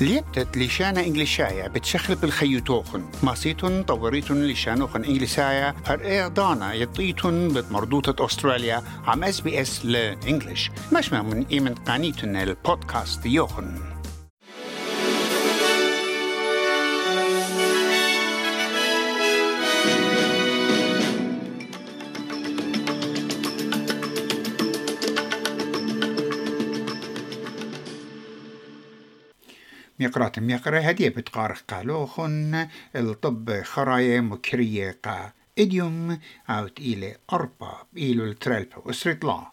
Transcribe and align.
ليبتت 0.00 0.58
لشانا 0.58 1.00
إنجليشايا 1.00 1.68
بتشخل 1.68 2.14
بالخيوتوخن 2.14 3.04
ماسيتون 3.22 3.82
طوريتون 3.82 4.46
لشانوخن 4.46 5.04
إنجليسايا 5.04 5.74
هر 5.86 6.00
إيه 6.00 6.28
دانا 6.28 6.74
يطيتون 6.74 7.48
بمردوطة 7.48 8.26
أستراليا. 8.26 8.82
عم 9.06 9.24
اس 9.24 9.40
بي 9.40 9.60
اس 9.60 9.84
لإنجليش 9.86 10.70
مش 10.92 11.12
من 11.12 11.46
إيمن 11.52 11.74
قانيتون 11.74 12.36
البودكاست 12.36 13.26
يوخن. 13.26 13.93
ميقرات 30.00 30.38
ميقرة 30.38 30.78
هدية 30.78 31.08
بتقارخ 31.08 31.62
قالوخن 31.68 32.68
الطب 32.96 33.62
خراية 33.62 34.20
مكرية 34.20 34.98
قا 35.04 35.32
إديوم 35.58 36.18
أو 36.50 36.68
تقيلة 36.68 37.16
أربا 37.32 37.76
بإيلو 37.92 38.24
الترلبة 38.24 38.76
وسريت 38.84 39.24
لا. 39.24 39.52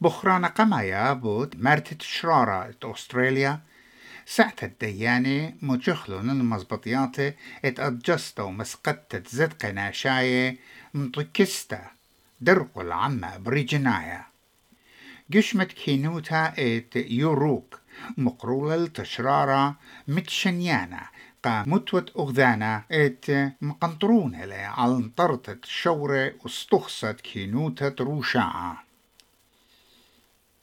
بخرانا 0.00 0.48
قمايا 0.48 1.12
بود 1.12 1.62
مرتة 1.62 1.96
شرارة 2.00 2.74
أستراليا. 2.84 3.60
ساعة 4.26 4.54
الديانة 4.62 5.54
مجخلون 5.62 6.30
المزبطيات 6.30 7.20
إت 7.64 7.80
أدجستو 7.80 8.50
مسقطة 8.50 9.22
زدق 9.30 9.66
ناشاية 9.66 10.56
مطكستا 10.94 11.90
درقو 12.40 12.80
العمة 12.80 13.36
بريجنايا. 13.36 14.26
قشمت 15.34 15.72
كينوتا 15.72 16.54
إت 16.58 16.96
يوروك 16.96 17.80
مقرولة 18.16 18.86
تشرارة 18.86 19.76
متشنيانا 20.08 21.06
قا 21.44 21.64
متوت 21.66 22.16
أغذانا 22.16 22.84
إت 22.92 23.30
مقنطرون 23.60 24.34
على 24.34 24.96
انطرتت 24.96 25.64
شورة 25.64 26.34
واستخصت 26.44 27.20
كينوتة 27.20 28.04
روشاعة. 28.04 28.86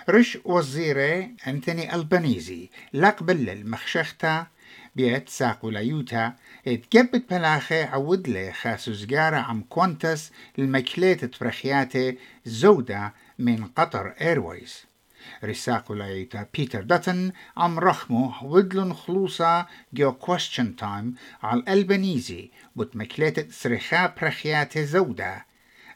رش 0.10 0.38
وزيري 0.46 1.36
أنتوني 1.48 1.96
ألبانيزي 1.96 2.70
لقبل 2.94 3.50
المخشختا 3.50 4.48
بيت 4.96 5.30
ساقو 5.30 5.70
ليوتا 5.70 6.34
اتجبت 6.68 7.30
بلاخي 7.30 7.84
عود 7.84 8.28
لي 8.28 8.52
خاسو 8.52 8.94
زجارة 8.94 9.38
عم 9.38 9.64
كوانتس 9.70 10.32
المكليت 10.60 11.26
تفرخياتي 11.26 12.18
زودة 12.46 13.14
من 13.40 13.66
قطر 13.66 14.14
إيرويز. 14.22 14.86
رساقو 15.44 15.94
ليتا 15.94 16.46
بيتر 16.54 16.82
داتن 16.82 17.32
عم 17.58 17.80
رخمو 17.80 18.34
ودلن 18.44 18.94
خلوصا 18.94 19.66
جو 19.94 20.12
كويستشن 20.12 20.76
تايم 20.76 21.16
على 21.44 21.60
الألبانيزي 21.60 22.52
بتمكلت 22.76 23.52
سرخا 23.52 24.14
برخيات 24.22 24.78
زودة 24.78 25.46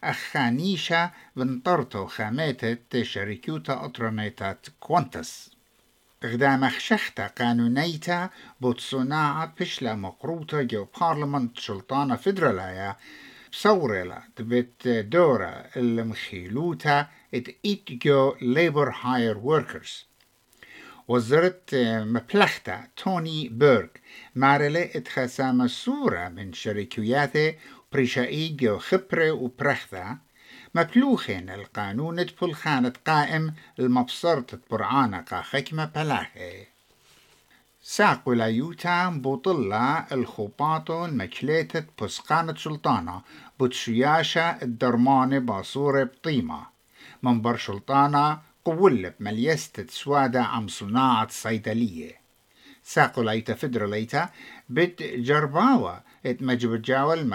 أخانيشا 0.03 1.11
بنطرتو 1.36 2.05
خاماتت 2.05 3.02
شركوتا 3.02 3.86
أطرميتات 3.86 4.67
كوانتس 4.80 5.50
غدا 6.25 6.70
خشختا 6.70 7.28
قانونيتا 7.28 8.30
بوت 8.61 8.80
صناعة 8.80 9.53
بشلا 9.59 9.95
مقروطة 9.95 10.61
جو 10.61 10.88
بارلمان 11.00 11.50
شلطانة 11.55 12.16
فدرالايا 12.16 12.95
بصورلا 13.58 14.22
تبت 14.36 14.88
دورة 14.88 15.66
المخيلوتا 15.77 17.08
ات 17.33 17.47
إيتجو 17.66 18.36
ليبر 18.41 18.89
هاير 19.02 19.38
وركرز 19.38 20.05
وزرت 21.08 21.75
مبلختا 22.14 22.88
توني 22.97 23.49
بيرغ 23.49 23.88
مارلة 24.36 24.89
اتخسام 24.95 25.67
صورة 25.67 26.27
من 26.27 26.54
شركياته 26.54 27.55
بريشائي 27.92 28.49
جو 28.49 28.77
خبرة 28.77 29.31
وبرختا 29.31 30.17
مبلوخين 30.76 31.49
القانون 31.49 32.26
خانة 32.54 32.93
قائم 33.05 33.54
المبصرة 33.80 34.60
برعانة 34.71 35.21
قا 35.21 35.42
خكمة 35.42 35.86
بلاهي. 35.86 36.77
ساقو 37.89 38.33
لايوتا 38.33 39.09
بوطلة 39.09 39.99
الخوباطو 40.11 41.05
المكليتة 41.05 41.83
بسقانة 42.02 42.55
سلطانة 42.55 43.21
بتشياشة 43.59 44.42
الدرمانة 44.42 45.39
باصورة 45.39 46.03
بطيمة 46.03 46.65
منبر 47.23 47.58
سلطانة 47.58 48.39
قولب 48.65 49.14
مليستة 49.20 49.86
سوادة 49.89 50.43
عم 50.43 50.67
صناعة 50.67 51.27
صيدلية. 51.30 52.11
ساقو 52.83 53.21
ليتا 53.21 53.53
فدر 53.53 53.86
ليتا 53.86 54.30
بت 54.69 55.04
جرباوة 55.04 56.02
ات 56.25 56.42
مجبجاول 56.42 57.27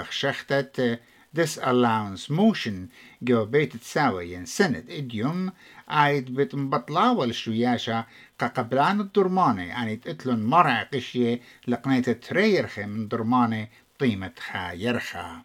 مخشختة 1.35 1.63
disallowance 1.63 2.31
motion 2.31 2.89
جو 3.23 3.45
بيت 3.45 3.77
تساوي 3.77 4.33
ين 4.33 4.47
سند 4.47 4.91
اديوم 4.91 5.53
عايد 5.89 6.35
بيت 6.35 6.55
مبطلاوة 6.55 7.33
شوياشا 7.33 8.05
قبلان 8.39 9.01
الدرمانة 9.01 9.63
يعني 9.63 9.97
تقتلن 9.97 10.45
مرع 10.47 10.83
قشية 10.83 11.41
لقنيت 11.67 12.11
تريرخي 12.11 12.87
من 12.87 13.09
درمانة 13.09 13.69
قيمة 14.01 14.33
خا 14.39 14.73
يرخا 14.73 15.43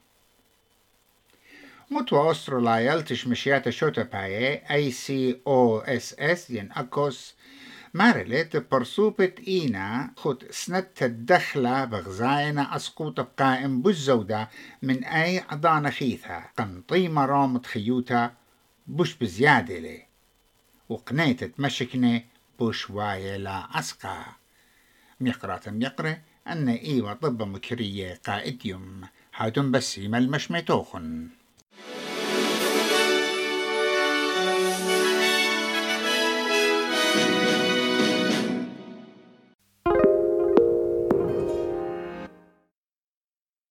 متوا 1.92 2.32
أستراليا 2.32 2.80
يلتش 2.94 3.28
مشيات 3.28 3.70
شوتا 3.70 4.04
باي 4.04 4.56
اي 4.72 4.92
سي 4.92 5.40
أو 5.48 5.80
اس 5.80 6.14
اس 6.20 6.50
ين 6.50 6.70
اكوس 6.72 7.36
مارلت 7.94 8.58
برسوبت 8.72 9.40
إينا 9.48 10.12
خد 10.18 10.44
سنت 10.52 11.04
الدخلة 11.04 11.86
بغزاينا 11.86 12.76
أسقوط 12.76 13.20
بقائم 13.20 13.82
بالزودة 13.82 14.50
من 14.82 15.04
أي 15.04 15.40
عضانة 15.40 15.90
خيثة 15.90 16.44
قنطي 16.58 17.08
مرامت 17.10 17.66
خيوتا 17.66 18.34
بش 18.88 19.16
بزيادة 19.16 19.80
لي. 19.80 20.06
وقنيت 20.90 21.60
مشكنة 21.60 22.24
بش 22.62 22.90
وايلا 22.90 23.80
أسقا 23.80 24.26
ميقرات 25.20 25.70
ميقرة 25.70 26.18
أن 26.48 26.70
إيوة 26.70 27.14
طب 27.14 27.42
مكرية 27.42 28.20
قائد 28.26 28.66
يوم. 28.66 29.02
هاتم 29.36 29.72
بسيم 29.72 30.16
المشمتوخن. 30.16 31.28